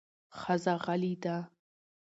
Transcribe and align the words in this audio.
ښځه 0.39 0.73
غلې 0.83 1.13
ده 1.23 1.35